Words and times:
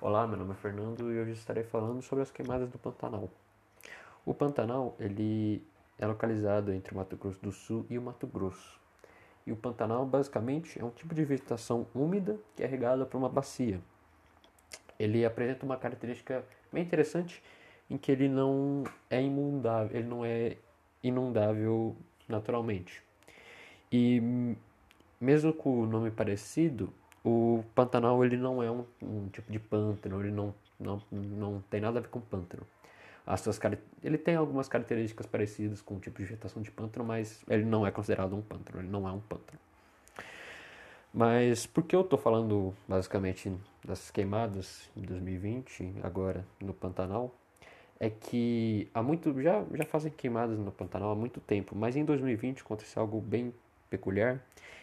Olá, 0.00 0.28
meu 0.28 0.38
nome 0.38 0.52
é 0.52 0.54
Fernando 0.54 1.12
e 1.12 1.18
hoje 1.18 1.32
estarei 1.32 1.64
falando 1.64 2.00
sobre 2.02 2.22
as 2.22 2.30
queimadas 2.30 2.70
do 2.70 2.78
Pantanal. 2.78 3.28
O 4.24 4.32
Pantanal 4.32 4.94
ele 5.00 5.60
é 5.98 6.06
localizado 6.06 6.72
entre 6.72 6.94
o 6.94 6.96
Mato 6.96 7.16
Grosso 7.16 7.42
do 7.42 7.50
Sul 7.50 7.84
e 7.90 7.98
o 7.98 8.02
Mato 8.02 8.24
Grosso. 8.24 8.78
E 9.44 9.50
o 9.50 9.56
Pantanal 9.56 10.06
basicamente 10.06 10.80
é 10.80 10.84
um 10.84 10.90
tipo 10.90 11.12
de 11.16 11.24
vegetação 11.24 11.84
úmida 11.92 12.38
que 12.54 12.62
é 12.62 12.66
regada 12.66 13.04
por 13.04 13.18
uma 13.18 13.28
bacia. 13.28 13.80
Ele 15.00 15.24
apresenta 15.24 15.66
uma 15.66 15.76
característica 15.76 16.44
bem 16.72 16.84
interessante 16.84 17.42
em 17.90 17.98
que 17.98 18.12
ele 18.12 18.28
não 18.28 18.84
é 19.10 19.20
inundável, 19.20 19.98
ele 19.98 20.08
não 20.08 20.24
é 20.24 20.58
inundável 21.02 21.96
naturalmente. 22.28 23.02
E 23.90 24.22
mesmo 25.20 25.52
com 25.52 25.80
o 25.80 25.86
nome 25.86 26.12
parecido, 26.12 26.94
o 27.24 27.64
Pantanal 27.74 28.24
ele 28.24 28.36
não 28.36 28.62
é 28.62 28.70
um, 28.70 28.84
um, 29.02 29.28
tipo 29.28 29.50
de 29.50 29.58
pântano, 29.58 30.20
ele 30.20 30.30
não, 30.30 30.54
não, 30.78 31.02
não 31.10 31.62
tem 31.70 31.80
nada 31.80 31.98
a 31.98 32.02
ver 32.02 32.08
com 32.08 32.20
pântano. 32.20 32.66
As 33.26 33.40
suas, 33.40 33.60
ele 34.02 34.16
tem 34.16 34.36
algumas 34.36 34.68
características 34.68 35.26
parecidas 35.26 35.82
com 35.82 35.96
o 35.96 36.00
tipo 36.00 36.18
de 36.18 36.24
vegetação 36.24 36.62
de 36.62 36.70
pântano, 36.70 37.04
mas 37.04 37.44
ele 37.48 37.64
não 37.64 37.86
é 37.86 37.90
considerado 37.90 38.34
um 38.34 38.40
pântano, 38.40 38.80
ele 38.80 38.88
não 38.88 39.06
é 39.06 39.12
um 39.12 39.20
pântano. 39.20 39.58
Mas 41.12 41.66
por 41.66 41.82
que 41.82 41.96
eu 41.96 42.02
estou 42.02 42.18
falando 42.18 42.74
basicamente 42.86 43.52
das 43.84 44.10
queimadas 44.10 44.88
em 44.96 45.02
2020, 45.02 45.96
agora 46.02 46.44
no 46.60 46.72
Pantanal? 46.72 47.34
É 48.00 48.08
que 48.08 48.88
há 48.94 49.02
muito 49.02 49.34
já 49.42 49.64
já 49.74 49.84
fazem 49.84 50.12
queimadas 50.12 50.58
no 50.58 50.70
Pantanal 50.70 51.10
há 51.10 51.14
muito 51.16 51.40
tempo, 51.40 51.74
mas 51.74 51.96
em 51.96 52.04
2020 52.04 52.62
aconteceu 52.62 53.02
algo 53.02 53.20
bem 53.20 53.52
peculiar, 53.88 54.40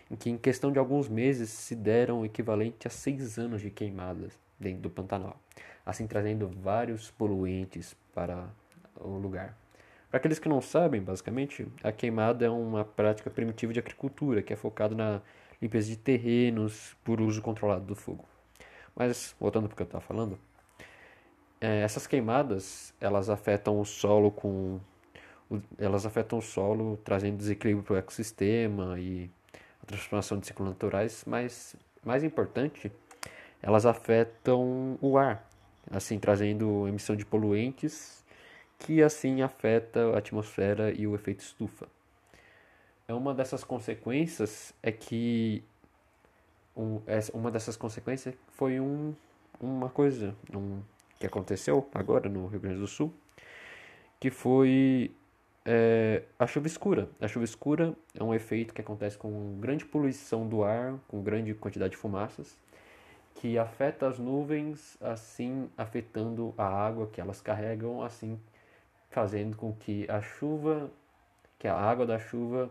em 0.09 0.15
que 0.15 0.29
em 0.29 0.37
questão 0.37 0.71
de 0.71 0.79
alguns 0.79 1.07
meses 1.07 1.49
se 1.49 1.75
deram 1.75 2.21
o 2.21 2.25
equivalente 2.25 2.87
a 2.87 2.91
seis 2.91 3.37
anos 3.37 3.61
de 3.61 3.69
queimadas 3.69 4.37
dentro 4.59 4.81
do 4.81 4.89
Pantanal, 4.89 5.39
assim 5.85 6.07
trazendo 6.07 6.47
vários 6.47 7.11
poluentes 7.11 7.95
para 8.13 8.47
o 8.95 9.17
lugar. 9.17 9.57
Para 10.09 10.17
aqueles 10.17 10.39
que 10.39 10.47
não 10.47 10.61
sabem, 10.61 11.01
basicamente, 11.01 11.67
a 11.83 11.91
queimada 11.91 12.45
é 12.45 12.49
uma 12.49 12.85
prática 12.85 13.29
primitiva 13.29 13.73
de 13.73 13.79
agricultura 13.79 14.41
que 14.41 14.53
é 14.53 14.55
focada 14.55 14.95
na 14.95 15.21
limpeza 15.61 15.87
de 15.87 15.97
terrenos 15.97 16.95
por 17.03 17.19
uso 17.19 17.41
controlado 17.41 17.85
do 17.85 17.95
fogo. 17.95 18.23
Mas 18.95 19.35
voltando 19.39 19.67
para 19.67 19.73
o 19.73 19.75
que 19.75 19.81
eu 19.81 19.85
estava 19.85 20.03
falando, 20.03 20.39
é, 21.59 21.81
essas 21.81 22.07
queimadas 22.07 22.93
elas 23.01 23.29
afetam 23.29 23.79
o 23.79 23.85
solo 23.85 24.31
com 24.31 24.79
elas 25.77 26.05
afetam 26.05 26.39
o 26.39 26.41
solo, 26.41 26.97
trazendo 27.03 27.37
desequilíbrio 27.37 27.83
para 27.83 27.93
o 27.93 27.97
ecossistema 27.97 28.99
e 28.99 29.29
a 29.81 29.85
transformação 29.85 30.39
de 30.39 30.47
ciclos 30.47 30.67
naturais, 30.67 31.23
mas 31.25 31.75
mais 32.03 32.23
importante, 32.23 32.91
elas 33.61 33.85
afetam 33.85 34.97
o 35.01 35.17
ar, 35.17 35.47
assim 35.91 36.19
trazendo 36.19 36.87
emissão 36.87 37.15
de 37.15 37.25
poluentes 37.25 38.23
que 38.79 39.01
assim 39.01 39.41
afeta 39.41 40.13
a 40.13 40.17
atmosfera 40.17 40.91
e 40.91 41.07
o 41.07 41.15
efeito 41.15 41.41
estufa. 41.41 41.87
É 43.07 43.13
uma 43.13 43.33
dessas 43.33 43.63
consequências 43.63 44.73
é 44.81 44.91
que 44.91 45.63
um, 46.75 47.01
uma 47.33 47.51
dessas 47.51 47.77
consequências 47.77 48.35
foi 48.49 48.79
um, 48.79 49.15
uma 49.59 49.89
coisa 49.89 50.35
um, 50.53 50.81
que 51.19 51.25
aconteceu 51.25 51.87
agora 51.93 52.27
no 52.27 52.47
Rio 52.47 52.59
Grande 52.59 52.79
do 52.79 52.87
Sul, 52.87 53.13
que 54.19 54.29
foi 54.29 55.11
é, 55.65 56.21
a 56.37 56.45
chuva 56.45 56.67
escura. 56.67 57.09
A 57.19 57.27
chuva 57.27 57.43
escura 57.43 57.95
é 58.13 58.23
um 58.23 58.33
efeito 58.33 58.73
que 58.73 58.81
acontece 58.81 59.17
com 59.17 59.57
grande 59.59 59.83
poluição 59.83 60.47
do 60.47 60.63
ar, 60.63 60.95
com 61.07 61.23
grande 61.23 61.53
quantidade 61.55 61.91
de 61.91 61.97
fumaças, 61.97 62.55
que 63.33 63.57
afeta 63.57 64.07
as 64.07 64.19
nuvens, 64.19 64.95
assim 65.01 65.69
afetando 65.75 66.53
a 66.57 66.65
água 66.65 67.07
que 67.07 67.19
elas 67.19 67.41
carregam, 67.41 68.03
assim 68.03 68.39
fazendo 69.09 69.57
com 69.57 69.73
que 69.73 70.05
a 70.09 70.21
chuva, 70.21 70.91
que 71.57 71.67
a 71.67 71.75
água 71.75 72.05
da 72.05 72.19
chuva 72.19 72.69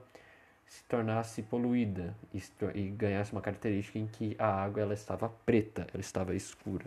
se 0.67 0.83
tornasse 0.85 1.43
poluída 1.43 2.15
e, 2.33 2.43
e 2.75 2.89
ganhasse 2.91 3.33
uma 3.33 3.41
característica 3.41 3.99
em 3.99 4.07
que 4.07 4.37
a 4.39 4.47
água 4.47 4.83
ela 4.83 4.95
estava 4.95 5.29
preta, 5.45 5.87
ela 5.93 6.01
estava 6.01 6.35
escura. 6.35 6.87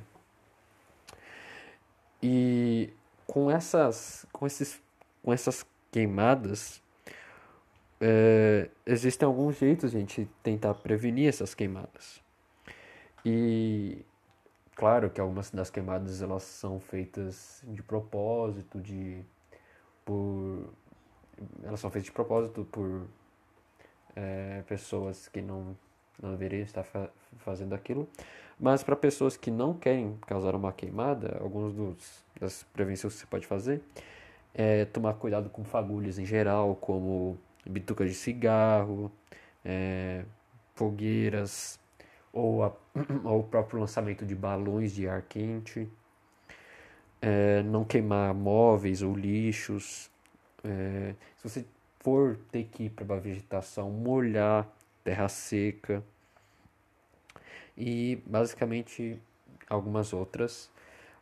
E 2.21 2.91
com 3.25 3.51
essas, 3.51 4.25
com 4.31 4.47
esses, 4.47 4.81
com 5.21 5.31
essas 5.31 5.65
queimadas, 5.91 6.81
é, 7.99 8.69
existem 8.85 9.25
alguns 9.25 9.57
jeitos 9.57 9.91
de 9.91 9.97
a 9.97 9.99
gente 9.99 10.29
tentar 10.43 10.73
prevenir 10.75 11.27
essas 11.27 11.53
queimadas. 11.53 12.21
E 13.25 14.05
claro 14.75 15.09
que 15.09 15.19
algumas 15.19 15.49
das 15.49 15.69
queimadas 15.69 16.21
elas 16.21 16.43
são 16.43 16.79
feitas 16.79 17.63
de 17.67 17.81
propósito, 17.81 18.79
de 18.79 19.23
por 20.05 20.69
elas 21.63 21.79
são 21.79 21.89
feitas 21.89 22.05
de 22.05 22.11
propósito 22.11 22.65
por 22.71 23.07
é, 24.15 24.63
pessoas 24.67 25.27
que 25.27 25.41
não 25.41 25.75
não 26.21 26.31
deveriam 26.31 26.63
estar 26.63 26.83
fa 26.83 27.09
fazendo 27.39 27.75
aquilo, 27.75 28.07
mas 28.59 28.83
para 28.83 28.95
pessoas 28.95 29.37
que 29.37 29.51
não 29.51 29.73
querem 29.73 30.17
causar 30.25 30.55
uma 30.55 30.73
queimada, 30.73 31.37
alguns 31.39 31.73
dos 31.73 32.25
das 32.39 32.63
prevenções 32.73 33.13
que 33.13 33.19
você 33.19 33.25
pode 33.27 33.45
fazer 33.45 33.81
é, 34.57 34.85
tomar 34.85 35.13
cuidado 35.13 35.49
com 35.51 35.63
fagulhas 35.63 36.17
em 36.17 36.25
geral, 36.25 36.75
como 36.75 37.37
bitucas 37.63 38.09
de 38.09 38.15
cigarro, 38.15 39.11
é, 39.63 40.25
fogueiras 40.73 41.79
ou, 42.33 42.63
a, 42.63 42.73
ou 43.23 43.41
o 43.41 43.43
próprio 43.43 43.79
lançamento 43.79 44.25
de 44.25 44.33
balões 44.33 44.95
de 44.95 45.07
ar 45.07 45.21
quente, 45.21 45.87
é, 47.21 47.61
não 47.63 47.85
queimar 47.85 48.33
móveis 48.33 49.03
ou 49.03 49.15
lixos. 49.15 50.09
É, 50.63 51.13
se 51.37 51.47
você 51.47 51.65
for 51.99 52.37
ter 52.51 52.63
que 52.65 52.85
ir 52.85 52.89
para 52.89 53.05
uma 53.05 53.19
vegetação, 53.19 53.91
molhar 53.91 54.67
terra 55.03 55.29
seca 55.29 56.03
e 57.77 58.21
basicamente 58.25 59.21
algumas 59.69 60.13
outras. 60.13 60.69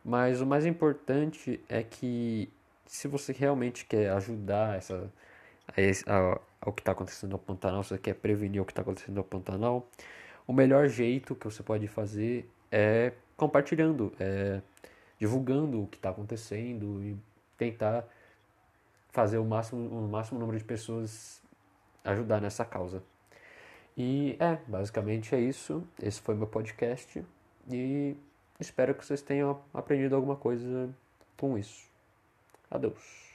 Mas 0.03 0.39
o 0.39 0.45
mais 0.45 0.65
importante 0.65 1.59
é 1.67 1.83
que 1.83 2.49
se 2.85 3.07
você 3.07 3.31
realmente 3.31 3.85
quer 3.85 4.11
ajudar 4.11 4.77
essa, 4.77 5.11
a, 6.07 6.39
ao 6.61 6.73
que 6.73 6.81
está 6.81 6.91
acontecendo 6.91 7.31
no 7.31 7.39
Pantanal, 7.39 7.83
se 7.83 7.89
você 7.89 7.97
quer 7.97 8.15
prevenir 8.15 8.61
o 8.61 8.65
que 8.65 8.71
está 8.71 8.81
acontecendo 8.81 9.15
no 9.15 9.23
Pantanal, 9.23 9.87
o 10.47 10.53
melhor 10.53 10.87
jeito 10.87 11.35
que 11.35 11.45
você 11.45 11.63
pode 11.63 11.87
fazer 11.87 12.49
é 12.71 13.13
compartilhando, 13.35 14.13
é 14.19 14.61
divulgando 15.19 15.83
o 15.83 15.87
que 15.87 15.97
está 15.97 16.09
acontecendo 16.09 17.01
e 17.03 17.17
tentar 17.57 18.05
fazer 19.11 19.37
o 19.37 19.45
máximo, 19.45 19.87
o 19.87 20.07
máximo 20.07 20.39
número 20.39 20.57
de 20.57 20.63
pessoas 20.63 21.41
ajudar 22.03 22.41
nessa 22.41 22.65
causa. 22.65 23.01
E 23.97 24.35
é, 24.39 24.57
basicamente 24.67 25.33
é 25.33 25.39
isso. 25.39 25.83
Esse 26.01 26.21
foi 26.21 26.35
meu 26.35 26.47
podcast 26.47 27.23
e 27.69 28.15
espero 28.59 28.93
que 28.93 29.05
vocês 29.05 29.21
tenham 29.21 29.61
aprendido 29.73 30.15
alguma 30.15 30.35
coisa 30.35 30.89
com 31.37 31.57
isso. 31.57 31.94
Adeus. 32.71 33.34